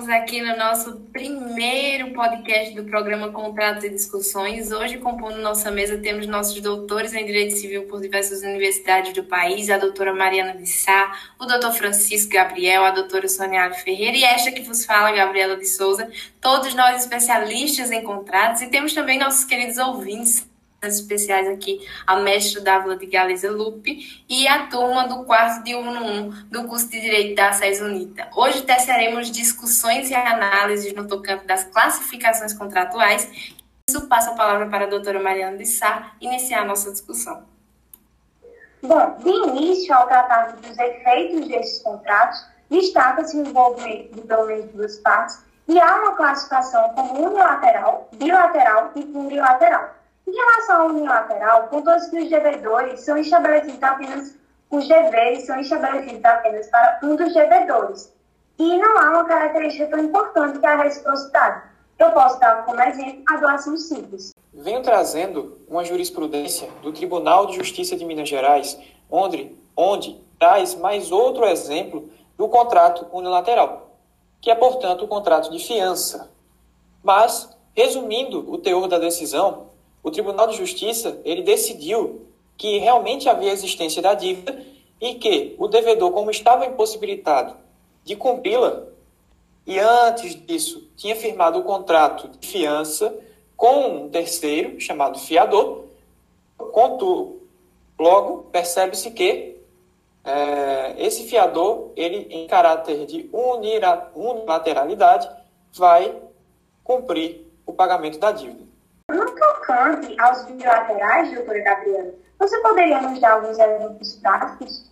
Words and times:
estamos 0.00 0.08
aqui 0.08 0.40
no 0.40 0.56
nosso 0.56 0.96
primeiro 1.12 2.12
podcast 2.14 2.74
do 2.74 2.84
programa 2.84 3.30
Contratos 3.30 3.84
e 3.84 3.90
Discussões. 3.90 4.72
Hoje, 4.72 4.96
compondo 4.96 5.36
nossa 5.42 5.70
mesa, 5.70 5.98
temos 5.98 6.26
nossos 6.26 6.58
doutores 6.62 7.12
em 7.12 7.26
Direito 7.26 7.54
Civil 7.56 7.82
por 7.82 8.00
diversas 8.00 8.40
universidades 8.40 9.12
do 9.12 9.24
país, 9.24 9.68
a 9.68 9.76
doutora 9.76 10.14
Mariana 10.14 10.56
de 10.56 10.66
Sá, 10.66 11.12
o 11.38 11.44
doutor 11.44 11.72
Francisco 11.72 12.32
Gabriel, 12.32 12.82
a 12.84 12.92
doutora 12.92 13.28
Soniale 13.28 13.74
Ferreira 13.74 14.16
e 14.16 14.24
esta 14.24 14.50
que 14.50 14.62
vos 14.62 14.86
fala, 14.86 15.12
Gabriela 15.12 15.56
de 15.56 15.66
Souza, 15.66 16.10
todos 16.40 16.72
nós 16.74 17.02
especialistas 17.02 17.90
em 17.90 18.02
contratos 18.02 18.62
e 18.62 18.68
temos 18.68 18.94
também 18.94 19.18
nossos 19.18 19.44
queridos 19.44 19.76
ouvintes 19.76 20.49
especiais 20.88 21.46
aqui, 21.46 21.86
a 22.06 22.16
mestra 22.16 22.62
Dávila 22.62 22.96
de 22.96 23.06
Galiza 23.06 23.50
Lupe 23.50 24.24
e 24.28 24.48
a 24.48 24.66
turma 24.66 25.06
do 25.06 25.24
quarto 25.24 25.62
de 25.62 25.74
1 25.74 26.48
do 26.50 26.64
curso 26.66 26.88
de 26.88 27.00
Direito 27.00 27.36
da 27.36 27.52
SES 27.52 27.80
Unita. 27.80 28.28
Hoje 28.34 28.62
teceremos 28.62 29.30
discussões 29.30 30.10
e 30.10 30.14
análises 30.14 30.94
no 30.94 31.06
tocante 31.06 31.46
das 31.46 31.64
classificações 31.64 32.54
contratuais. 32.54 33.30
Isso 33.88 34.06
passa 34.08 34.30
a 34.30 34.34
palavra 34.34 34.68
para 34.68 34.86
a 34.86 34.88
doutora 34.88 35.20
Mariana 35.20 35.58
de 35.58 35.66
Sá 35.66 36.12
iniciar 36.20 36.62
a 36.62 36.64
nossa 36.64 36.90
discussão. 36.90 37.44
Bom, 38.82 39.16
de 39.18 39.28
início, 39.28 39.92
ao 39.92 40.06
tratar 40.06 40.56
dos 40.56 40.78
efeitos 40.78 41.46
desses 41.46 41.82
contratos, 41.82 42.42
destaca-se 42.70 43.36
o 43.36 43.46
envolvimento 43.46 44.14
de 44.14 44.22
pelo 44.22 44.46
menos 44.46 44.70
duas 44.70 44.96
partes 45.00 45.44
e 45.68 45.78
há 45.78 45.96
uma 45.96 46.16
classificação 46.16 46.88
como 46.94 47.26
unilateral, 47.26 48.08
bilateral 48.14 48.92
e 48.96 49.02
plurilateral. 49.02 49.99
Em 50.30 50.32
relação 50.32 50.82
ao 50.82 50.88
unilateral, 50.90 51.66
contou-se 51.66 52.08
que 52.08 52.20
os 52.20 52.30
devedores 52.30 53.00
são 53.00 53.18
estabelecidos 53.18 53.82
apenas, 53.82 54.38
os 54.70 54.86
deveres 54.86 55.44
são 55.44 55.58
estabelecidos 55.58 56.24
apenas 56.24 56.68
para 56.68 57.00
um 57.02 57.16
dos 57.16 57.34
devedores. 57.34 58.14
E 58.56 58.78
não 58.78 58.96
há 58.96 59.10
uma 59.10 59.24
característica 59.24 59.88
tão 59.88 59.98
importante 59.98 60.60
que 60.60 60.66
a 60.66 60.82
reciprocidade. 60.84 61.64
Eu 61.98 62.12
posso 62.12 62.38
dar 62.38 62.64
como 62.64 62.80
exemplo 62.80 63.24
a 63.28 63.36
doação 63.38 63.76
simples. 63.76 64.32
Venho 64.54 64.80
trazendo 64.82 65.58
uma 65.66 65.84
jurisprudência 65.84 66.70
do 66.80 66.92
Tribunal 66.92 67.46
de 67.46 67.56
Justiça 67.56 67.96
de 67.96 68.04
Minas 68.04 68.28
Gerais, 68.28 68.78
onde, 69.10 69.58
onde 69.76 70.24
traz 70.38 70.76
mais 70.76 71.10
outro 71.10 71.44
exemplo 71.44 72.08
do 72.38 72.48
contrato 72.48 73.04
unilateral, 73.12 73.96
que 74.40 74.48
é, 74.48 74.54
portanto, 74.54 75.04
o 75.04 75.08
contrato 75.08 75.50
de 75.50 75.58
fiança. 75.58 76.30
Mas, 77.02 77.50
resumindo 77.74 78.48
o 78.48 78.58
teor 78.58 78.86
da 78.86 78.98
decisão, 79.00 79.70
o 80.02 80.10
Tribunal 80.10 80.46
de 80.46 80.56
Justiça 80.56 81.20
ele 81.24 81.42
decidiu 81.42 82.26
que 82.56 82.78
realmente 82.78 83.28
havia 83.28 83.52
existência 83.52 84.02
da 84.02 84.14
dívida 84.14 84.64
e 85.00 85.14
que 85.14 85.54
o 85.58 85.66
devedor, 85.66 86.12
como 86.12 86.30
estava 86.30 86.66
impossibilitado 86.66 87.56
de 88.04 88.16
cumpri-la, 88.16 88.84
e 89.66 89.78
antes 89.78 90.34
disso 90.46 90.88
tinha 90.96 91.14
firmado 91.16 91.58
o 91.58 91.62
contrato 91.62 92.28
de 92.28 92.46
fiança 92.46 93.14
com 93.56 94.04
um 94.04 94.08
terceiro, 94.08 94.80
chamado 94.80 95.18
fiador, 95.18 95.84
contudo, 96.56 97.40
logo 97.98 98.44
percebe-se 98.44 99.10
que 99.10 99.56
é, 100.24 100.94
esse 100.98 101.24
fiador, 101.24 101.90
ele 101.96 102.26
em 102.30 102.46
caráter 102.46 103.06
de 103.06 103.28
unilateralidade, 104.12 105.28
vai 105.72 106.14
cumprir 106.82 107.46
o 107.64 107.72
pagamento 107.72 108.18
da 108.18 108.32
dívida. 108.32 108.69
Tocante 109.70 110.20
aos 110.20 110.44
bilaterais, 110.46 111.32
doutora 111.32 111.60
Gabriela, 111.60 112.12
você 112.40 112.58
poderia 112.58 113.00
nos 113.02 113.20
dar 113.20 113.34
alguns 113.34 113.56
exemplos 113.56 114.16
práticos? 114.16 114.90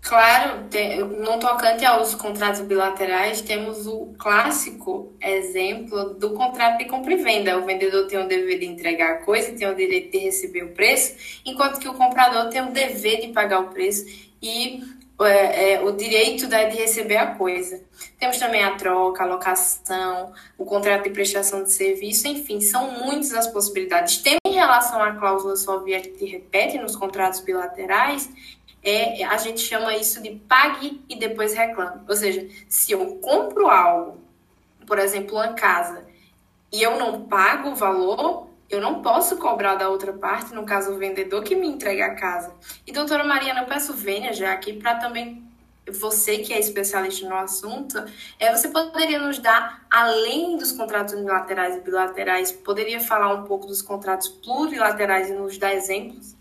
Claro, 0.00 0.60
no 1.18 1.40
tocante 1.40 1.84
aos 1.84 2.14
contratos 2.14 2.60
bilaterais, 2.60 3.40
temos 3.40 3.88
o 3.88 4.14
clássico 4.16 5.12
exemplo 5.20 6.14
do 6.14 6.34
contrato 6.34 6.78
de 6.78 6.84
compra 6.84 7.14
e 7.14 7.16
venda. 7.16 7.58
O 7.58 7.66
vendedor 7.66 8.06
tem 8.06 8.20
o 8.20 8.28
dever 8.28 8.60
de 8.60 8.66
entregar 8.66 9.10
a 9.10 9.18
coisa, 9.24 9.56
tem 9.56 9.68
o 9.68 9.74
direito 9.74 10.12
de 10.12 10.18
receber 10.18 10.62
o 10.62 10.72
preço, 10.72 11.40
enquanto 11.44 11.80
que 11.80 11.88
o 11.88 11.94
comprador 11.94 12.48
tem 12.48 12.62
o 12.62 12.70
dever 12.70 13.20
de 13.22 13.32
pagar 13.32 13.58
o 13.58 13.70
preço 13.70 14.06
e 14.40 14.84
é, 15.24 15.74
é, 15.74 15.80
o 15.82 15.92
direito 15.92 16.46
de 16.46 16.56
receber 16.56 17.16
a 17.16 17.34
coisa. 17.34 17.82
Temos 18.18 18.38
também 18.38 18.64
a 18.64 18.74
troca, 18.76 19.22
a 19.22 19.26
locação, 19.26 20.32
o 20.56 20.64
contrato 20.64 21.04
de 21.04 21.10
prestação 21.10 21.62
de 21.62 21.72
serviço, 21.72 22.26
enfim, 22.26 22.60
são 22.60 22.90
muitas 23.04 23.34
as 23.34 23.46
possibilidades. 23.46 24.18
Tem 24.18 24.36
em 24.46 24.54
relação 24.54 25.02
à 25.02 25.12
cláusula 25.12 25.56
solviente 25.56 26.10
que 26.10 26.24
repete 26.26 26.78
nos 26.78 26.96
contratos 26.96 27.40
bilaterais, 27.40 28.30
é, 28.82 29.22
a 29.24 29.36
gente 29.36 29.60
chama 29.60 29.94
isso 29.96 30.22
de 30.22 30.30
pague 30.48 31.02
e 31.08 31.16
depois 31.16 31.54
reclame. 31.54 32.00
Ou 32.08 32.16
seja, 32.16 32.48
se 32.68 32.92
eu 32.92 33.16
compro 33.16 33.68
algo, 33.68 34.18
por 34.86 34.98
exemplo, 34.98 35.36
uma 35.36 35.52
casa, 35.52 36.04
e 36.72 36.82
eu 36.82 36.98
não 36.98 37.22
pago 37.22 37.70
o 37.70 37.74
valor, 37.74 38.49
eu 38.70 38.80
não 38.80 39.02
posso 39.02 39.36
cobrar 39.36 39.74
da 39.74 39.88
outra 39.88 40.12
parte, 40.12 40.54
no 40.54 40.64
caso 40.64 40.92
o 40.92 40.98
vendedor 40.98 41.42
que 41.42 41.56
me 41.56 41.66
entrega 41.66 42.06
a 42.06 42.14
casa. 42.14 42.54
E 42.86 42.92
doutora 42.92 43.24
Mariana, 43.24 43.62
eu 43.62 43.66
peço 43.66 43.92
venha 43.92 44.32
já 44.32 44.52
aqui 44.52 44.72
para 44.74 44.94
também 44.96 45.50
você 45.90 46.38
que 46.38 46.52
é 46.52 46.58
especialista 46.58 47.28
no 47.28 47.36
assunto, 47.36 47.98
é, 48.38 48.54
você 48.54 48.68
poderia 48.68 49.18
nos 49.18 49.38
dar, 49.38 49.82
além 49.90 50.56
dos 50.56 50.70
contratos 50.70 51.14
unilaterais 51.14 51.76
e 51.76 51.80
bilaterais, 51.80 52.52
poderia 52.52 53.00
falar 53.00 53.34
um 53.34 53.44
pouco 53.44 53.66
dos 53.66 53.82
contratos 53.82 54.28
plurilaterais 54.28 55.30
e 55.30 55.32
nos 55.32 55.58
dar 55.58 55.74
exemplos? 55.74 56.36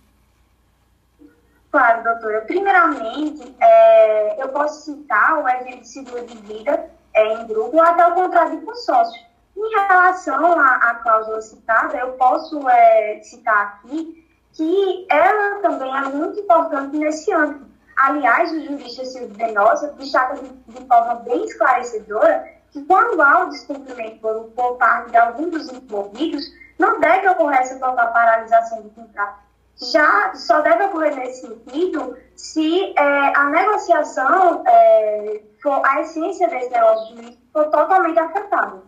Claro, 1.71 2.03
doutora. 2.03 2.41
Primeiramente, 2.41 3.55
é, 3.59 4.43
eu 4.43 4.49
posso 4.49 4.85
citar 4.85 5.43
o 5.43 5.47
exemplo 5.47 5.81
de 5.81 5.87
seguro 5.87 6.25
de 6.25 6.37
vida 6.37 6.89
é, 7.13 7.33
em 7.33 7.47
grupo 7.47 7.79
até 7.79 8.07
o 8.07 8.13
contrato 8.13 8.57
de 8.57 8.65
consórcio. 8.65 9.28
Em 9.59 9.69
relação 9.71 10.57
à, 10.57 10.75
à 10.75 10.95
cláusula 10.95 11.41
citada, 11.41 11.97
eu 11.97 12.13
posso 12.13 12.67
é, 12.69 13.19
citar 13.21 13.81
aqui 13.83 14.25
que 14.53 15.05
ela 15.09 15.59
também 15.59 15.93
é 15.97 16.01
muito 16.03 16.39
importante 16.39 16.95
nesse 16.95 17.29
âmbito. 17.33 17.67
Aliás, 17.97 18.53
o 18.53 18.63
jurista 18.63 19.03
Silvio 19.03 19.35
Venosa 19.35 19.93
destaca 19.99 20.35
de, 20.35 20.47
de, 20.49 20.87
forma 20.87 21.15
bem 21.15 21.43
esclarecedora 21.43 22.47
que 22.71 22.85
quando 22.85 23.21
há 23.21 23.43
o 23.43 23.49
descumprimento 23.49 24.19
por, 24.21 24.45
por 24.51 24.77
parte 24.77 25.11
de 25.11 25.17
algum 25.17 25.49
dos 25.49 25.69
envolvidos, 25.69 26.45
não 26.77 26.97
deve 27.01 27.27
ocorrer 27.27 27.59
essa 27.59 27.77
total 27.79 28.13
paralisação 28.13 28.81
do 28.81 28.89
contrato. 28.91 29.39
Já 29.75 30.33
só 30.35 30.61
deve 30.61 30.85
ocorrer 30.85 31.17
nesse 31.17 31.45
sentido 31.45 32.17
se 32.37 32.93
é, 32.97 33.37
a 33.37 33.43
negociação, 33.49 34.63
é, 34.65 35.41
for, 35.61 35.81
a 35.85 35.99
essência 35.99 36.47
desse 36.47 36.69
negócio 36.69 37.17
jurídico 37.17 37.43
for 37.51 37.65
totalmente 37.65 38.17
afetada 38.17 38.87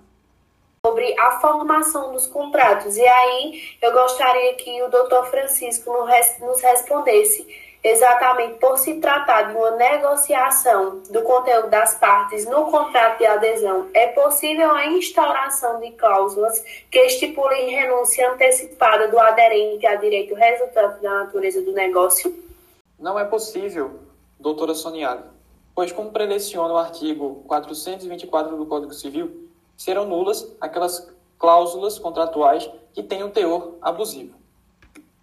sobre 0.83 1.15
a 1.19 1.39
formação 1.39 2.11
dos 2.11 2.25
contratos. 2.25 2.97
E 2.97 3.05
aí 3.05 3.61
eu 3.81 3.93
gostaria 3.93 4.55
que 4.55 4.81
o 4.81 4.89
doutor 4.89 5.27
Francisco 5.27 5.91
nos 6.39 6.59
respondesse 6.59 7.47
exatamente 7.83 8.55
por 8.55 8.77
se 8.77 8.95
tratar 8.95 9.43
de 9.43 9.57
uma 9.57 9.71
negociação 9.71 11.01
do 11.09 11.21
conteúdo 11.21 11.69
das 11.69 11.99
partes 11.99 12.45
no 12.45 12.65
contrato 12.65 13.19
de 13.19 13.25
adesão, 13.25 13.89
é 13.93 14.07
possível 14.07 14.71
a 14.71 14.85
instauração 14.87 15.79
de 15.79 15.91
cláusulas 15.91 16.63
que 16.91 16.99
estipulem 16.99 17.69
renúncia 17.69 18.31
antecipada 18.31 19.07
do 19.07 19.19
aderente 19.19 19.85
a 19.85 19.95
direito 19.95 20.35
resultante 20.35 21.01
da 21.01 21.23
natureza 21.23 21.61
do 21.61 21.73
negócio? 21.73 22.33
Não 22.99 23.19
é 23.19 23.25
possível, 23.25 23.99
doutora 24.39 24.75
Soniada, 24.75 25.31
pois 25.73 25.91
como 25.91 26.11
preleciona 26.11 26.73
o 26.73 26.77
artigo 26.77 27.43
424 27.47 28.57
do 28.57 28.65
Código 28.67 28.93
Civil, 28.93 29.50
serão 29.81 30.05
nulas 30.05 30.47
aquelas 30.61 31.11
cláusulas 31.39 31.97
contratuais 31.97 32.69
que 32.93 33.01
tenham 33.01 33.31
teor 33.31 33.77
abusivo. 33.81 34.37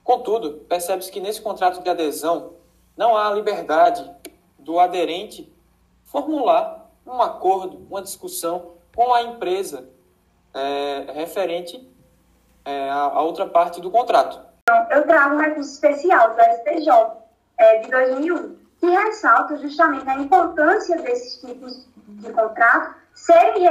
Contudo, 0.03 0.65
percebe-se 0.69 1.13
que 1.13 1.21
nesse 1.21 1.41
contrato 1.41 1.81
de 1.81 1.89
adesão 1.89 2.55
não 2.97 3.17
há 3.17 3.33
liberdade 3.33 4.11
do 4.59 4.81
aderente 4.81 5.53
formular 6.05 6.91
um 7.07 7.23
acordo, 7.23 7.87
uma 7.89 8.03
discussão 8.03 8.73
com 8.97 9.15
a 9.15 9.23
empresa 9.23 9.89
é, 10.53 11.07
referente 11.13 11.89
é, 12.65 12.91
à 12.91 13.21
outra 13.21 13.47
parte 13.47 13.81
do 13.81 13.91
contrato. 13.93 14.41
Então, 14.63 14.87
eu 14.91 15.07
trago 15.07 15.37
um 15.37 15.39
recurso 15.39 15.73
especial 15.73 16.35
do 16.35 16.41
STJ 16.41 16.91
é, 17.59 17.79
de 17.79 17.91
2001, 17.91 18.57
que 18.81 18.87
ressalta 18.87 19.57
justamente 19.59 20.09
a 20.09 20.17
importância 20.17 21.01
desses 21.01 21.41
tipos 21.41 21.87
de 22.09 22.33
contrato 22.33 23.08
serem 23.19 23.63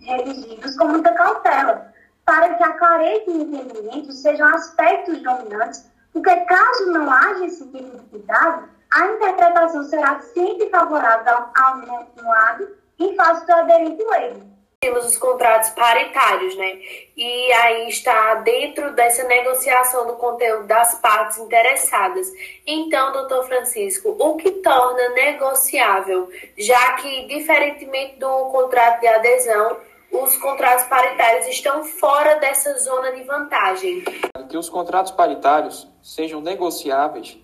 redigidos 0.00 0.76
com 0.76 0.88
muita 0.88 1.12
cautela, 1.14 1.92
para 2.24 2.54
que 2.54 2.62
a 2.62 2.72
clareza 2.74 3.24
e 3.28 3.42
entendimento 3.42 4.12
sejam 4.12 4.48
aspectos 4.48 5.22
dominantes, 5.22 5.88
porque 6.12 6.34
caso 6.42 6.86
não 6.92 7.10
haja 7.10 7.46
esse 7.46 7.66
tipo 7.68 7.96
de 7.96 8.04
cuidado, 8.06 8.68
a 8.92 9.06
interpretação 9.06 9.84
será 9.84 10.20
sempre 10.20 10.68
favorável 10.70 11.44
a 11.54 11.76
um 11.76 12.28
lado 12.28 12.68
em 12.98 13.14
face 13.14 13.46
do 13.46 13.52
aderente 13.52 14.02
leigo. 14.04 14.49
Temos 14.80 15.04
os 15.04 15.18
contratos 15.18 15.68
paritários, 15.70 16.56
né? 16.56 16.78
E 17.14 17.52
aí 17.52 17.88
está 17.90 18.36
dentro 18.36 18.94
dessa 18.94 19.24
negociação 19.24 20.06
do 20.06 20.14
conteúdo 20.14 20.66
das 20.66 20.94
partes 21.02 21.36
interessadas. 21.36 22.26
Então, 22.66 23.12
doutor 23.12 23.44
Francisco, 23.46 24.16
o 24.18 24.36
que 24.36 24.50
torna 24.50 25.10
negociável, 25.10 26.30
já 26.56 26.94
que, 26.94 27.26
diferentemente 27.26 28.18
do 28.18 28.46
contrato 28.46 29.00
de 29.00 29.06
adesão, 29.06 29.76
os 30.10 30.34
contratos 30.38 30.86
paritários 30.86 31.46
estão 31.48 31.84
fora 31.84 32.36
dessa 32.36 32.78
zona 32.78 33.12
de 33.12 33.22
vantagem? 33.24 34.02
Que 34.48 34.56
os 34.56 34.70
contratos 34.70 35.12
paritários 35.12 35.86
sejam 36.02 36.40
negociáveis 36.40 37.36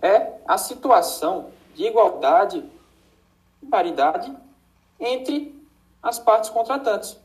é 0.00 0.32
a 0.48 0.56
situação 0.56 1.50
de 1.74 1.84
igualdade 1.84 2.64
e 3.62 3.66
paridade 3.66 4.34
entre 4.98 5.59
as 6.02 6.18
partes 6.18 6.50
contratantes, 6.50 7.18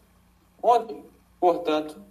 onde, 0.62 1.04
portanto, 1.40 2.02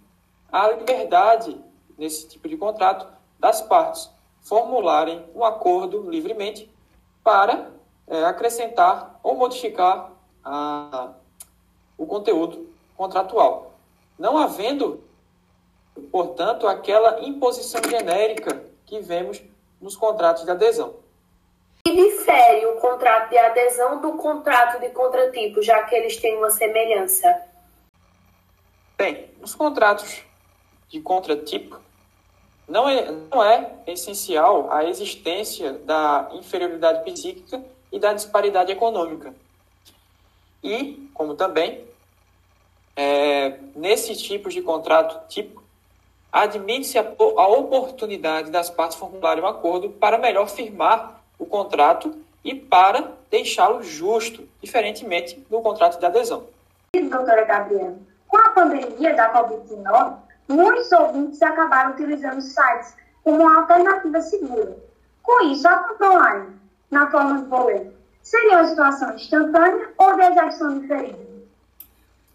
há 0.51 0.69
liberdade 0.69 1.59
nesse 1.97 2.27
tipo 2.27 2.47
de 2.47 2.57
contrato 2.57 3.07
das 3.39 3.61
partes 3.61 4.09
formularem 4.41 5.25
um 5.35 5.43
acordo 5.43 6.09
livremente 6.09 6.71
para 7.23 7.71
é, 8.07 8.25
acrescentar 8.25 9.19
ou 9.23 9.35
modificar 9.35 10.11
a, 10.43 11.13
o 11.97 12.05
conteúdo 12.05 12.69
contratual. 12.95 13.73
Não 14.17 14.37
havendo, 14.37 15.03
portanto, 16.11 16.67
aquela 16.67 17.23
imposição 17.25 17.81
genérica 17.89 18.63
que 18.85 18.99
vemos 18.99 19.41
nos 19.81 19.95
contratos 19.95 20.43
de 20.43 20.51
adesão 20.51 21.04
difere 21.93 22.65
o 22.65 22.75
contrato 22.77 23.29
de 23.29 23.37
adesão 23.37 24.01
do 24.01 24.13
contrato 24.13 24.79
de 24.79 24.89
contratipo, 24.89 25.61
já 25.61 25.83
que 25.83 25.95
eles 25.95 26.17
têm 26.17 26.37
uma 26.37 26.49
semelhança? 26.49 27.43
Bem, 28.97 29.29
os 29.41 29.53
contratos 29.53 30.23
de 30.89 30.99
contratipo 31.01 31.79
não 32.67 32.89
é, 32.89 33.11
não 33.11 33.43
é 33.43 33.71
essencial 33.85 34.71
a 34.71 34.83
existência 34.85 35.73
da 35.73 36.29
inferioridade 36.33 37.03
psíquica 37.03 37.63
e 37.91 37.99
da 37.99 38.13
disparidade 38.13 38.71
econômica. 38.71 39.33
E, 40.63 41.09
como 41.13 41.35
também, 41.35 41.85
é, 42.95 43.59
nesses 43.75 44.19
tipos 44.19 44.53
de 44.53 44.61
contrato 44.61 45.27
tipo, 45.27 45.61
admite-se 46.31 46.97
a, 46.97 47.01
a 47.01 47.47
oportunidade 47.47 48.49
das 48.49 48.69
partes 48.69 48.97
formularem 48.97 49.43
um 49.43 49.47
acordo 49.47 49.89
para 49.91 50.17
melhor 50.17 50.49
firmar 50.49 51.14
o 51.37 51.45
contrato 51.45 52.15
e 52.43 52.53
para 52.53 53.11
deixá-lo 53.29 53.81
justo, 53.83 54.47
diferentemente 54.61 55.39
do 55.49 55.61
contrato 55.61 55.99
de 55.99 56.05
adesão. 56.05 56.47
Doutora 56.93 57.43
Gabriela, 57.43 57.97
com 58.27 58.37
a 58.37 58.49
pandemia 58.49 59.15
da 59.15 59.33
Covid-19, 59.33 60.15
muitos 60.47 60.91
ouvintes 60.91 61.41
acabaram 61.41 61.91
utilizando 61.91 62.41
sites 62.41 62.95
como 63.23 63.41
uma 63.41 63.61
alternativa 63.61 64.21
segura. 64.21 64.77
Com 65.23 65.45
isso, 65.47 65.67
a 65.67 65.77
compra 65.79 66.11
online, 66.11 66.55
na 66.91 67.09
forma 67.09 67.39
de 67.39 67.45
boleto, 67.45 67.93
seria 68.21 68.57
uma 68.57 68.67
situação 68.67 69.15
instantânea 69.15 69.89
ou 69.97 70.15
de 70.15 70.21
execução 70.21 70.79
diferida? 70.79 71.34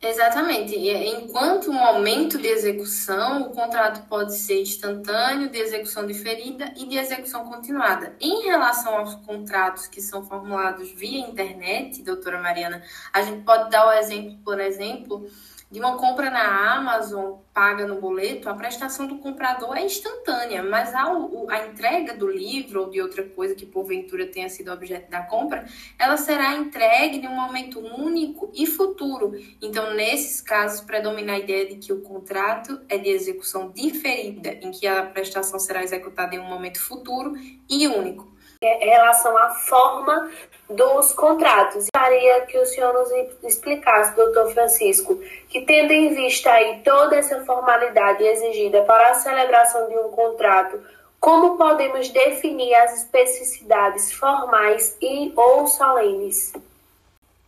Exatamente. 0.03 0.75
Enquanto 0.77 1.69
o 1.69 1.75
momento 1.75 2.39
de 2.39 2.49
execução, 2.49 3.43
o 3.43 3.51
contrato 3.51 4.09
pode 4.09 4.35
ser 4.35 4.63
instantâneo, 4.63 5.51
de 5.51 5.59
execução 5.59 6.07
diferida 6.07 6.73
e 6.75 6.87
de 6.87 6.97
execução 6.97 7.45
continuada. 7.45 8.17
Em 8.19 8.45
relação 8.45 8.97
aos 8.97 9.15
contratos 9.17 9.87
que 9.87 10.01
são 10.01 10.25
formulados 10.25 10.91
via 10.93 11.21
internet, 11.21 12.03
doutora 12.03 12.41
Mariana, 12.41 12.83
a 13.13 13.21
gente 13.21 13.43
pode 13.45 13.71
dar 13.71 13.89
o 13.89 13.93
exemplo, 13.93 14.39
por 14.43 14.59
exemplo, 14.59 15.29
de 15.71 15.79
uma 15.79 15.97
compra 15.97 16.31
na 16.31 16.75
Amazon 16.75 17.39
paga 17.55 17.87
no 17.87 18.01
boleto, 18.01 18.49
a 18.49 18.55
prestação 18.55 19.07
do 19.07 19.19
comprador 19.19 19.77
é 19.77 19.85
instantânea, 19.85 20.65
mas 20.65 20.93
a, 20.95 21.05
a 21.49 21.67
entrega 21.67 22.15
do 22.15 22.27
livro 22.27 22.83
ou 22.83 22.91
de 22.91 23.01
outra 23.01 23.23
coisa 23.23 23.55
que 23.55 23.65
porventura 23.65 24.27
tenha 24.27 24.49
sido 24.49 24.73
objeto 24.73 25.09
da 25.09 25.23
compra, 25.23 25.65
ela 25.97 26.17
será 26.17 26.55
entregue 26.55 27.19
em 27.19 27.29
um 27.29 27.37
momento 27.37 27.79
único 27.79 28.51
e 28.53 28.67
futuro. 28.67 29.33
Então, 29.63 29.95
nesses 29.95 30.41
casos, 30.41 30.81
predomina 30.81 31.35
a 31.35 31.39
ideia 31.39 31.67
de 31.67 31.77
que 31.77 31.93
o 31.93 32.01
contrato 32.01 32.81
é 32.89 32.99
de 32.99 33.09
execução 33.09 33.71
diferida, 33.71 34.53
em 34.61 34.73
que 34.73 34.89
a 34.89 35.05
prestação 35.05 35.61
será 35.61 35.85
executada 35.85 36.35
em 36.35 36.41
um 36.41 36.49
momento 36.49 36.81
futuro 36.81 37.35
e 37.69 37.87
único. 37.87 38.40
Em 38.63 38.91
relação 38.91 39.39
à 39.39 39.49
forma 39.55 40.31
dos 40.69 41.15
contratos. 41.15 41.87
Gostaria 41.95 42.43
que 42.43 42.59
o 42.59 42.67
senhor 42.67 42.93
nos 42.93 43.11
explicasse, 43.43 44.15
doutor 44.15 44.53
Francisco, 44.53 45.19
que 45.49 45.63
tendo 45.63 45.95
em 45.95 46.15
vista 46.15 46.51
aí 46.51 46.83
toda 46.83 47.17
essa 47.17 47.43
formalidade 47.47 48.23
exigida 48.23 48.83
para 48.83 49.13
a 49.13 49.15
celebração 49.15 49.89
de 49.89 49.97
um 49.97 50.11
contrato, 50.11 50.79
como 51.19 51.57
podemos 51.57 52.11
definir 52.11 52.75
as 52.75 52.99
especificidades 52.99 54.13
formais 54.13 54.95
e 55.01 55.33
ou 55.35 55.67
solenes? 55.67 56.53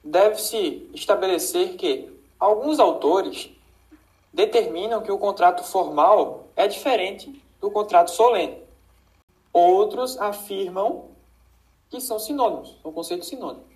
Deve-se 0.03 0.89
estabelecer 0.95 1.75
que 1.77 2.11
alguns 2.41 2.81
autores 2.81 3.51
determinam 4.33 5.03
que 5.03 5.13
o 5.13 5.19
contrato 5.19 5.63
formal 5.63 6.45
é 6.57 6.67
diferente 6.67 7.45
do 7.61 7.71
contrato 7.71 8.11
solene. 8.11 8.62
Outros 9.53 10.19
afirmam 10.19 11.11
que 11.91 12.01
são 12.01 12.19
sinônimos, 12.19 12.79
são 12.83 12.93
conceitos 12.93 13.29
sinônimos, 13.29 13.67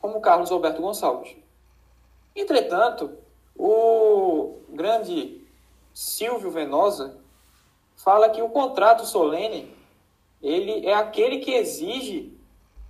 como 0.00 0.20
Carlos 0.20 0.50
Alberto 0.50 0.80
Gonçalves. 0.80 1.36
Entretanto, 2.34 3.18
o 3.56 4.58
grande 4.70 5.44
Silvio 5.92 6.50
Venosa 6.50 7.18
fala 7.96 8.30
que 8.30 8.40
o 8.40 8.48
contrato 8.48 9.04
solene 9.04 9.70
ele 10.42 10.86
é 10.86 10.94
aquele 10.94 11.38
que 11.38 11.52
exige 11.52 12.36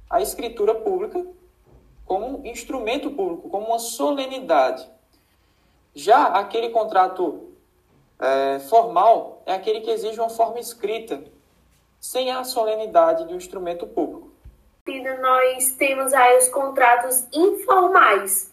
a 0.09 0.23
escritura 0.23 0.75
pública 0.75 1.27
como 2.07 2.39
um 2.39 2.47
instrumento 2.47 3.11
público, 3.11 3.49
como 3.51 3.67
uma 3.67 3.79
solenidade. 3.79 4.89
Já 5.95 6.27
aquele 6.27 6.71
contrato 6.71 7.53
é, 8.19 8.59
formal 8.61 9.43
é 9.45 9.53
aquele 9.53 9.81
que 9.81 9.91
exige 9.91 10.19
uma 10.19 10.31
forma 10.31 10.59
escrita, 10.59 11.23
sem 12.03 12.33
a 12.33 12.43
solenidade 12.43 13.25
de 13.29 13.33
um 13.33 13.37
instrumento 13.37 13.87
público. 13.87 14.33
Nós 15.21 15.71
temos 15.79 16.13
aí 16.13 16.39
os 16.39 16.49
contratos 16.49 17.25
informais. 17.33 18.51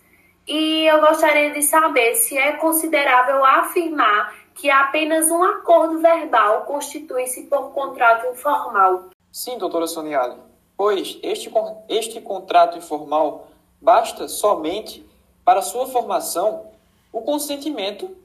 E 0.47 0.85
eu 0.85 1.01
gostaria 1.01 1.51
de 1.51 1.63
saber 1.63 2.13
se 2.13 2.37
é 2.37 2.53
considerável 2.53 3.43
afirmar 3.43 4.35
que 4.53 4.69
apenas 4.69 5.31
um 5.31 5.41
acordo 5.43 5.99
verbal 5.99 6.61
constitui-se 6.65 7.47
por 7.47 7.71
contrato 7.71 8.27
informal. 8.27 9.09
Sim, 9.31 9.57
doutora 9.57 9.87
Soniale, 9.87 10.35
pois 10.77 11.19
este, 11.23 11.51
este 11.87 12.21
contrato 12.21 12.77
informal 12.77 13.47
basta 13.81 14.27
somente 14.27 15.07
para 15.43 15.63
sua 15.63 15.87
formação 15.87 16.67
o 17.11 17.21
consentimento 17.21 18.15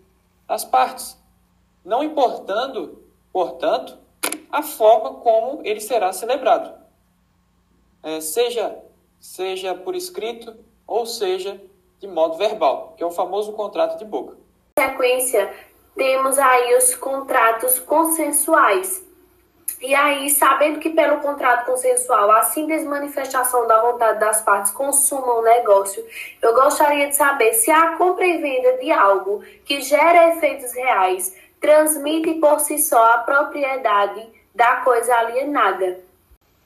das 0.46 0.64
partes, 0.64 1.18
não 1.82 2.02
importando, 2.02 3.02
portanto, 3.32 4.03
a 4.50 4.62
forma 4.62 5.14
como 5.14 5.60
ele 5.64 5.80
será 5.80 6.12
celebrado, 6.12 6.74
é, 8.02 8.20
seja, 8.20 8.78
seja 9.18 9.74
por 9.74 9.94
escrito 9.94 10.54
ou 10.86 11.06
seja 11.06 11.60
de 11.98 12.06
modo 12.06 12.36
verbal, 12.36 12.94
que 12.96 13.02
é 13.02 13.06
o 13.06 13.10
famoso 13.10 13.52
contrato 13.52 13.98
de 13.98 14.04
boca. 14.04 14.36
Na 14.76 14.90
sequência, 14.90 15.52
temos 15.96 16.38
aí 16.38 16.76
os 16.76 16.94
contratos 16.96 17.78
consensuais. 17.78 19.02
E 19.80 19.94
aí, 19.94 20.30
sabendo 20.30 20.80
que 20.80 20.90
pelo 20.90 21.20
contrato 21.20 21.66
consensual 21.66 22.30
a 22.30 22.42
simples 22.42 22.84
manifestação 22.84 23.66
da 23.66 23.80
vontade 23.82 24.18
das 24.18 24.42
partes 24.42 24.72
consuma 24.72 25.34
o 25.34 25.42
negócio, 25.42 26.04
eu 26.40 26.54
gostaria 26.54 27.08
de 27.08 27.16
saber 27.16 27.52
se 27.54 27.70
a 27.70 27.96
compra 27.96 28.26
e 28.26 28.38
venda 28.38 28.78
de 28.78 28.90
algo 28.90 29.42
que 29.64 29.80
gera 29.82 30.36
efeitos 30.36 30.72
reais 30.72 31.34
transmite 31.64 32.34
por 32.34 32.60
si 32.60 32.78
só 32.78 33.02
a 33.14 33.18
propriedade 33.20 34.22
da 34.54 34.76
coisa 34.82 35.14
alienada. 35.14 35.98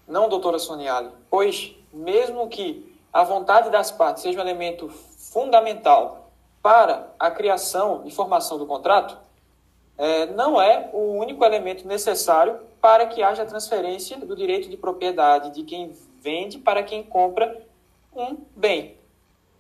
Não, 0.09 0.29
doutora 0.29 0.59
Soniali, 0.59 1.09
pois 1.31 1.77
mesmo 1.93 2.49
que 2.49 2.99
a 3.13 3.23
vontade 3.23 3.71
das 3.71 3.93
partes 3.93 4.25
seja 4.25 4.39
um 4.39 4.43
elemento 4.43 4.89
fundamental 4.89 6.33
para 6.61 7.15
a 7.17 7.31
criação 7.31 8.03
e 8.07 8.11
formação 8.11 8.59
do 8.59 8.67
contrato, 8.67 9.17
é, 9.97 10.27
não 10.27 10.61
é 10.61 10.91
o 10.93 11.13
único 11.13 11.45
elemento 11.45 11.87
necessário 11.87 12.59
para 12.81 13.07
que 13.07 13.23
haja 13.23 13.47
transferência 13.47 14.17
do 14.19 14.35
direito 14.35 14.69
de 14.69 14.77
propriedade 14.77 15.51
de 15.51 15.63
quem 15.63 15.93
vende 16.21 16.59
para 16.59 16.83
quem 16.83 17.05
compra 17.05 17.65
um 18.13 18.37
bem. 18.57 18.98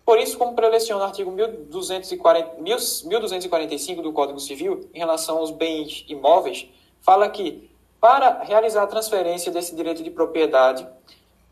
Por 0.08 0.18
isso, 0.18 0.38
como 0.38 0.54
preleciona 0.54 1.02
o 1.02 1.06
artigo 1.06 1.30
1240, 1.30 2.62
1245 2.62 4.00
do 4.00 4.10
Código 4.10 4.40
Civil, 4.40 4.88
em 4.94 4.98
relação 4.98 5.36
aos 5.36 5.50
bens 5.50 6.06
imóveis, 6.08 6.66
fala 7.02 7.28
que 7.28 7.70
para 8.00 8.42
realizar 8.42 8.84
a 8.84 8.86
transferência 8.86 9.52
desse 9.52 9.76
direito 9.76 10.02
de 10.02 10.10
propriedade, 10.10 10.88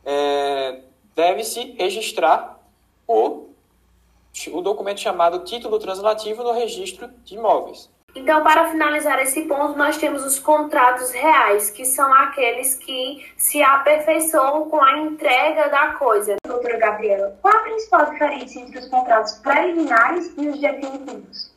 é, 0.02 0.84
deve-se 1.14 1.74
registrar 1.78 2.58
o 3.06 3.50
o 4.50 4.62
documento 4.62 5.00
chamado 5.00 5.44
título 5.44 5.78
translativo 5.78 6.42
no 6.42 6.52
registro 6.52 7.08
de 7.24 7.34
imóveis. 7.34 7.90
Então, 8.16 8.42
para 8.42 8.70
finalizar 8.70 9.20
esse 9.20 9.42
ponto, 9.42 9.76
nós 9.76 9.98
temos 9.98 10.24
os 10.24 10.38
contratos 10.38 11.12
reais, 11.12 11.68
que 11.68 11.84
são 11.84 12.12
aqueles 12.14 12.74
que 12.74 13.30
se 13.36 13.62
aperfeiçoam 13.62 14.70
com 14.70 14.82
a 14.82 15.00
entrega 15.00 15.68
da 15.68 15.92
coisa. 15.92 16.36
Doutora 16.46 16.78
Gabriela, 16.78 17.38
qual 17.42 17.54
a 17.54 17.60
principal 17.60 18.10
diferença 18.10 18.58
entre 18.58 18.78
os 18.78 18.88
contratos 18.88 19.34
preliminares 19.34 20.32
e 20.38 20.48
os 20.48 20.58
definitivos? 20.58 21.54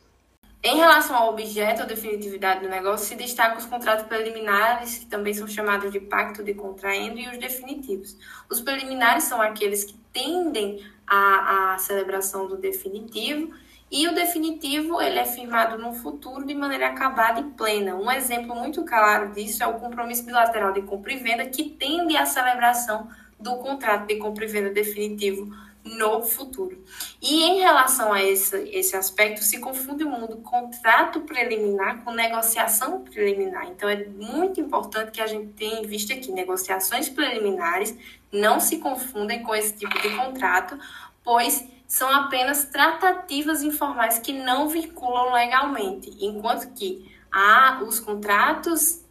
Em 0.62 0.76
relação 0.76 1.16
ao 1.16 1.30
objeto 1.30 1.80
ou 1.80 1.88
definitividade 1.88 2.60
do 2.60 2.68
negócio, 2.68 3.06
se 3.06 3.14
destacam 3.14 3.56
os 3.56 3.64
contratos 3.64 4.04
preliminares, 4.04 4.98
que 4.98 5.06
também 5.06 5.32
são 5.32 5.48
chamados 5.48 5.90
de 5.90 5.98
pacto 5.98 6.44
de 6.44 6.52
contraendo, 6.52 7.18
e 7.18 7.26
os 7.26 7.38
definitivos. 7.38 8.14
Os 8.50 8.60
preliminares 8.60 9.24
são 9.24 9.40
aqueles 9.40 9.84
que 9.84 9.94
tendem 10.12 10.84
à, 11.06 11.72
à 11.72 11.78
celebração 11.78 12.46
do 12.46 12.58
definitivo, 12.58 13.50
e 13.90 14.06
o 14.06 14.14
definitivo 14.14 15.00
ele 15.02 15.18
é 15.18 15.24
firmado 15.24 15.76
no 15.76 15.92
futuro 15.92 16.46
de 16.46 16.54
maneira 16.54 16.88
acabada 16.88 17.40
e 17.40 17.44
plena. 17.44 17.96
Um 17.96 18.10
exemplo 18.10 18.54
muito 18.54 18.84
claro 18.84 19.32
disso 19.32 19.62
é 19.62 19.66
o 19.66 19.80
compromisso 19.80 20.24
bilateral 20.24 20.72
de 20.72 20.82
compra 20.82 21.12
e 21.12 21.16
venda, 21.16 21.46
que 21.46 21.64
tende 21.64 22.16
à 22.16 22.24
celebração 22.24 23.08
do 23.38 23.56
contrato 23.56 24.06
de 24.06 24.16
compra 24.16 24.44
e 24.44 24.48
venda 24.48 24.70
definitivo 24.70 25.52
no 25.82 26.22
futuro. 26.22 26.84
E 27.20 27.42
em 27.42 27.58
relação 27.60 28.12
a 28.12 28.22
esse, 28.22 28.56
esse 28.68 28.94
aspecto, 28.94 29.42
se 29.42 29.58
confunde 29.58 30.04
o 30.04 30.10
mundo 30.10 30.36
contrato 30.38 31.22
preliminar 31.22 32.04
com 32.04 32.12
negociação 32.12 33.00
preliminar. 33.00 33.66
Então, 33.68 33.88
é 33.88 34.04
muito 34.06 34.60
importante 34.60 35.10
que 35.10 35.20
a 35.20 35.26
gente 35.26 35.52
tenha 35.54 35.80
em 35.80 35.86
vista 35.86 36.12
aqui 36.12 36.30
negociações 36.30 37.08
preliminares 37.08 37.96
não 38.30 38.60
se 38.60 38.76
confundem 38.76 39.42
com 39.42 39.54
esse 39.54 39.74
tipo 39.74 40.00
de 40.00 40.10
contrato, 40.16 40.78
pois 41.24 41.66
são 41.90 42.08
apenas 42.08 42.66
tratativas 42.66 43.64
informais 43.64 44.20
que 44.20 44.32
não 44.32 44.68
vinculam 44.68 45.32
legalmente, 45.32 46.08
enquanto 46.20 46.72
que 46.72 47.12
há 47.32 47.82
os 47.82 47.98
contratos 47.98 49.04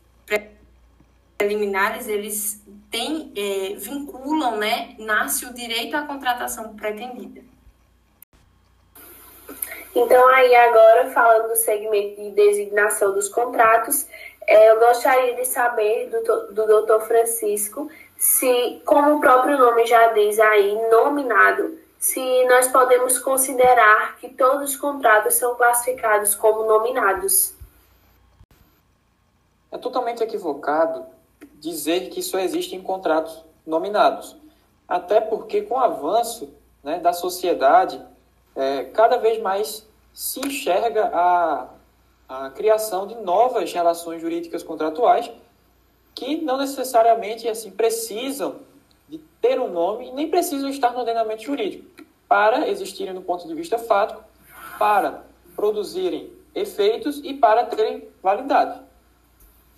preliminares, 1.38 2.07
eles 2.07 2.65
têm, 2.89 3.33
é, 3.36 3.74
vinculam, 3.75 4.55
né, 4.55 4.95
nasce 4.98 5.45
o 5.45 5.53
direito 5.53 5.98
à 5.98 6.03
contratação 6.03 6.74
pretendida. 6.77 7.41
Então, 9.93 10.25
aí 10.29 10.55
agora, 10.55 11.12
falando 11.12 11.50
do 11.50 11.57
segmento 11.57 12.21
de 12.21 12.31
designação 12.31 13.13
dos 13.13 13.27
contratos, 13.27 14.07
é, 14.48 14.71
eu 14.71 14.79
gostaria 14.79 15.36
de 15.36 15.43
saber 15.43 16.09
do, 16.09 16.53
do 16.53 16.65
doutor 16.65 17.01
Francisco 17.01 17.91
se, 18.15 18.81
como 18.86 19.17
o 19.17 19.19
próprio 19.19 19.57
nome 19.57 19.86
já 19.86 20.13
diz 20.13 20.39
aí, 20.39 20.74
nominado, 20.89 21.77
se 22.00 22.46
nós 22.46 22.70
podemos 22.70 23.20
considerar 23.20 24.15
que 24.18 24.29
todos 24.29 24.72
os 24.72 24.77
contratos 24.77 25.36
são 25.36 25.56
classificados 25.56 26.34
como 26.34 26.63
nominados. 26.63 27.53
É 29.70 29.77
totalmente 29.77 30.24
equivocado 30.24 31.06
dizer 31.56 32.10
que 32.10 32.24
só 32.24 32.39
existem 32.39 32.82
contratos 32.82 33.44
nominados. 33.68 34.38
Até 34.88 35.20
porque, 35.20 35.62
com 35.62 35.75
o 35.75 35.79
avanço 35.79 36.51
né, 36.82 37.00
da 37.00 37.12
sociedade, 37.12 38.01
é, 38.56 38.86
cada 38.86 39.18
vez 39.18 39.39
mais 39.41 39.86
se 40.13 40.39
enxerga 40.39 41.12
a, 41.13 41.68
a 42.29 42.50
criação 42.51 43.06
de 43.06 43.15
novas 43.15 43.72
relações 43.74 44.22
jurídicas 44.22 44.63
contratuais 44.63 45.29
que 46.15 46.41
não 46.41 46.58
necessariamente 46.58 47.48
assim 47.48 47.72
precisam 47.72 48.56
ter 49.41 49.60
um 49.60 49.69
nome 49.69 50.12
nem 50.12 50.29
precisam 50.29 50.69
estar 50.69 50.91
no 50.91 51.00
ordenamento 51.00 51.43
jurídico. 51.43 51.86
Para 52.27 52.67
existirem 52.67 53.13
do 53.13 53.22
ponto 53.22 53.48
de 53.48 53.55
vista 53.55 53.77
fático, 53.77 54.24
para 54.77 55.24
produzirem 55.55 56.31
efeitos 56.53 57.22
e 57.24 57.34
para 57.34 57.65
terem 57.65 58.08
validade. 58.22 58.79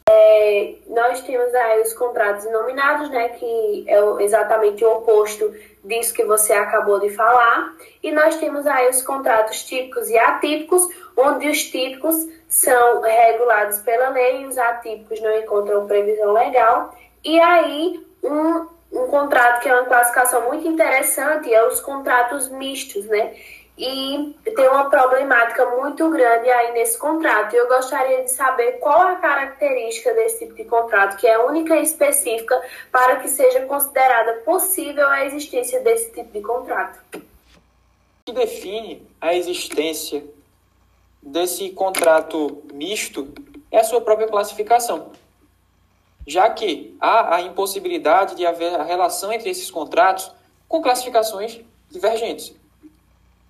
É, 0.10 0.76
nós 0.90 1.22
temos 1.22 1.54
aí 1.54 1.82
os 1.82 1.94
contratos 1.94 2.52
nominados, 2.52 3.10
né, 3.10 3.30
que 3.30 3.86
é 3.88 4.24
exatamente 4.24 4.84
o 4.84 4.98
oposto 4.98 5.54
disso 5.86 6.14
que 6.14 6.26
você 6.26 6.52
acabou 6.52 7.00
de 7.00 7.10
falar, 7.12 7.74
e 8.04 8.12
nós 8.12 8.36
temos 8.36 8.68
aí 8.68 8.90
os 8.90 9.02
contratos 9.02 9.64
típicos 9.64 10.10
e 10.10 10.18
atípicos, 10.18 10.86
onde 11.16 11.48
os 11.48 11.64
típicos 11.64 12.28
são 12.48 13.02
regulados 13.02 13.80
pela 13.80 14.10
lei 14.10 14.42
e 14.42 14.48
os 14.48 14.58
atípicos 14.58 15.22
não 15.22 15.34
encontram 15.38 15.88
previsão 15.88 16.34
legal, 16.34 16.94
e 17.24 17.40
aí 17.40 18.06
um, 18.24 18.68
um 18.92 19.08
contrato 19.08 19.62
que 19.62 19.70
é 19.70 19.74
uma 19.74 19.86
classificação 19.86 20.48
muito 20.48 20.68
interessante 20.68 21.54
é 21.54 21.66
os 21.66 21.80
contratos 21.80 22.50
mistos, 22.50 23.06
né, 23.06 23.36
e 23.78 24.36
tem 24.44 24.68
uma 24.68 24.90
problemática 24.90 25.66
muito 25.78 26.10
grande 26.10 26.50
aí 26.50 26.74
nesse 26.74 26.98
contrato. 26.98 27.56
Eu 27.56 27.68
gostaria 27.68 28.22
de 28.24 28.30
saber 28.30 28.74
qual 28.74 29.00
a 29.00 29.16
característica 29.16 30.14
desse 30.14 30.40
tipo 30.40 30.54
de 30.54 30.66
contrato, 30.66 31.18
que 31.18 31.26
é 31.26 31.40
única 31.40 31.76
e 31.78 31.84
específica, 31.84 32.62
para 32.92 33.16
que 33.16 33.28
seja 33.28 33.62
considerada 33.62 34.34
possível 34.46 35.08
a 35.08 35.26
existência 35.26 35.80
desse 35.80 36.12
tipo 36.12 36.32
de 36.32 36.42
contrato. 36.42 37.00
O 37.16 37.22
que 38.26 38.34
define 38.34 39.08
a 39.20 39.34
existência 39.34 40.24
desse 41.24 41.70
contrato 41.72 42.64
misto 42.74 43.34
é 43.72 43.80
a 43.80 43.84
sua 43.84 44.02
própria 44.02 44.28
classificação, 44.28 45.12
já 46.28 46.50
que 46.50 46.96
há 47.00 47.36
a 47.36 47.42
impossibilidade 47.42 48.36
de 48.36 48.46
haver 48.46 48.80
a 48.80 48.84
relação 48.84 49.32
entre 49.32 49.50
esses 49.50 49.70
contratos 49.72 50.32
com 50.68 50.82
classificações 50.82 51.60
divergentes. 51.90 52.56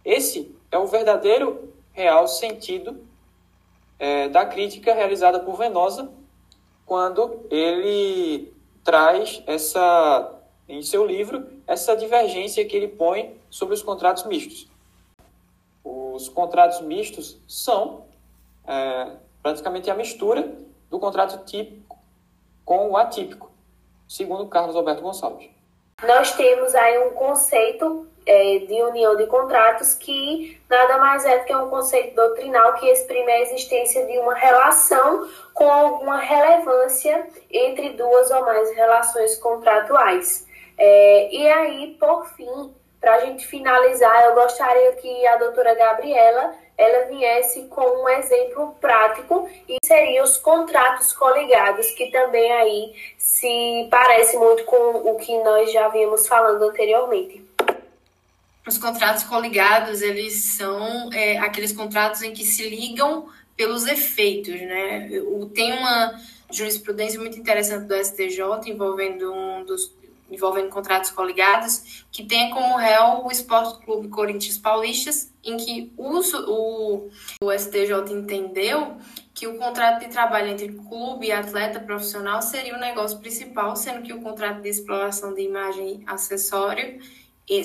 Esse 0.03 0.55
é 0.71 0.77
o 0.77 0.87
verdadeiro, 0.87 1.73
real 1.93 2.27
sentido 2.27 3.05
é, 3.99 4.29
da 4.29 4.45
crítica 4.45 4.93
realizada 4.93 5.39
por 5.39 5.57
Venosa 5.57 6.11
quando 6.85 7.45
ele 7.49 8.51
traz 8.83 9.43
essa, 9.45 10.39
em 10.67 10.81
seu 10.81 11.05
livro, 11.05 11.47
essa 11.67 11.95
divergência 11.95 12.65
que 12.65 12.75
ele 12.75 12.87
põe 12.87 13.37
sobre 13.49 13.75
os 13.75 13.83
contratos 13.83 14.25
mistos. 14.25 14.67
Os 15.83 16.27
contratos 16.29 16.81
mistos 16.81 17.37
são 17.47 18.05
é, 18.67 19.11
praticamente 19.41 19.89
a 19.89 19.95
mistura 19.95 20.57
do 20.89 20.99
contrato 20.99 21.45
típico 21.45 21.90
com 22.65 22.89
o 22.89 22.97
atípico, 22.97 23.51
segundo 24.07 24.47
Carlos 24.47 24.75
Alberto 24.75 25.01
Gonçalves. 25.01 25.49
Nós 26.03 26.35
temos 26.35 26.73
aí 26.73 26.97
um 27.07 27.11
conceito 27.11 28.07
é, 28.25 28.59
de 28.59 28.81
união 28.83 29.15
de 29.15 29.25
contratos, 29.27 29.93
que 29.93 30.59
nada 30.69 30.97
mais 30.97 31.25
é 31.25 31.39
do 31.39 31.45
que 31.45 31.55
um 31.55 31.69
conceito 31.69 32.15
doutrinal 32.15 32.73
que 32.73 32.87
exprime 32.87 33.31
a 33.31 33.41
existência 33.41 34.05
de 34.05 34.17
uma 34.19 34.33
relação 34.33 35.27
com 35.53 35.69
alguma 35.69 36.17
relevância 36.17 37.27
entre 37.51 37.89
duas 37.89 38.31
ou 38.31 38.41
mais 38.41 38.75
relações 38.75 39.37
contratuais. 39.37 40.47
É, 40.77 41.29
e 41.31 41.47
aí, 41.49 41.97
por 41.99 42.25
fim, 42.29 42.73
para 42.99 43.15
a 43.15 43.19
gente 43.25 43.45
finalizar, 43.47 44.25
eu 44.25 44.35
gostaria 44.35 44.93
que 44.93 45.27
a 45.27 45.37
doutora 45.37 45.73
Gabriela 45.75 46.53
ela 46.81 47.05
viesse 47.05 47.67
com 47.67 48.03
um 48.03 48.09
exemplo 48.09 48.75
prático 48.81 49.47
e 49.69 49.77
seria 49.85 50.23
os 50.23 50.35
contratos 50.37 51.13
coligados, 51.13 51.91
que 51.91 52.09
também 52.09 52.51
aí 52.53 52.93
se 53.17 53.87
parece 53.91 54.35
muito 54.37 54.63
com 54.65 55.11
o 55.11 55.15
que 55.17 55.37
nós 55.43 55.71
já 55.71 55.89
vimos 55.89 56.27
falando 56.27 56.63
anteriormente. 56.63 57.45
Os 58.67 58.79
contratos 58.79 59.23
coligados, 59.23 60.01
eles 60.01 60.55
são 60.57 61.11
é, 61.13 61.37
aqueles 61.37 61.71
contratos 61.71 62.23
em 62.23 62.33
que 62.33 62.43
se 62.43 62.67
ligam 62.67 63.27
pelos 63.55 63.85
efeitos, 63.85 64.59
né? 64.61 65.07
Tem 65.53 65.73
uma 65.73 66.19
jurisprudência 66.49 67.19
muito 67.19 67.37
interessante 67.37 67.85
do 67.85 67.95
STJ 67.95 68.39
envolvendo 68.65 69.31
um 69.31 69.63
dos 69.63 69.93
envolvendo 70.31 70.69
contratos 70.69 71.11
coligados, 71.11 72.05
que 72.11 72.23
tem 72.23 72.49
como 72.51 72.77
réu 72.77 73.25
o 73.25 73.31
Esporte 73.31 73.83
Clube 73.83 74.07
Corinthians 74.07 74.57
Paulistas, 74.57 75.31
em 75.43 75.57
que 75.57 75.91
o, 75.97 76.19
o, 76.19 77.09
o 77.43 77.51
STJ 77.51 78.11
entendeu 78.11 78.97
que 79.33 79.47
o 79.47 79.57
contrato 79.57 79.99
de 79.99 80.07
trabalho 80.07 80.49
entre 80.49 80.69
clube 80.69 81.27
e 81.27 81.31
atleta 81.31 81.79
profissional 81.79 82.41
seria 82.41 82.75
o 82.75 82.79
negócio 82.79 83.19
principal, 83.19 83.75
sendo 83.75 84.01
que 84.01 84.13
o 84.13 84.21
contrato 84.21 84.61
de 84.61 84.69
exploração 84.69 85.33
de 85.33 85.41
imagem 85.41 86.03
acessório 86.05 86.99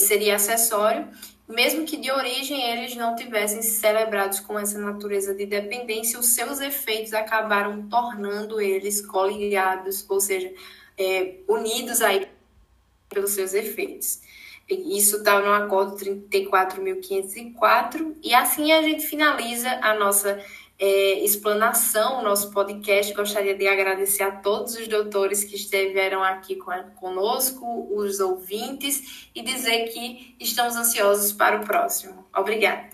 seria 0.01 0.35
acessório, 0.35 1.07
mesmo 1.49 1.85
que 1.85 1.97
de 1.97 2.11
origem 2.11 2.61
eles 2.73 2.97
não 2.97 3.15
tivessem 3.15 3.63
celebrados 3.63 4.41
com 4.41 4.59
essa 4.59 4.79
natureza 4.79 5.33
de 5.33 5.47
dependência, 5.47 6.19
os 6.19 6.27
seus 6.27 6.61
efeitos 6.61 7.13
acabaram 7.13 7.89
tornando 7.89 8.61
eles 8.61 9.01
coligados, 9.01 10.05
ou 10.09 10.21
seja, 10.21 10.53
é, 10.99 11.37
unidos 11.47 12.01
aí 12.01 12.27
pelos 13.09 13.31
seus 13.31 13.55
efeitos. 13.55 14.21
Isso 14.69 15.19
está 15.19 15.39
no 15.41 15.53
acordo 15.53 15.97
34.504 15.97 18.17
e 18.23 18.35
assim 18.35 18.73
a 18.73 18.83
gente 18.83 19.07
finaliza 19.07 19.71
a 19.81 19.95
nossa 19.95 20.45
é, 20.79 21.25
explanação 21.25 22.21
o 22.21 22.23
nosso 22.23 22.51
podcast. 22.51 23.13
Gostaria 23.15 23.57
de 23.57 23.67
agradecer 23.67 24.23
a 24.23 24.31
todos 24.31 24.77
os 24.77 24.87
doutores 24.89 25.45
que 25.45 25.57
estiveram 25.57 26.23
aqui 26.23 26.59
conosco, 26.97 27.89
os 27.97 28.21
ouvintes, 28.21 29.29
e 29.35 29.43
dizer 29.43 29.89
que 29.89 30.35
estamos 30.39 30.77
ansiosos 30.77 31.33
para 31.33 31.61
o 31.61 31.65
próximo. 31.65 32.27
Obrigada. 32.35 32.89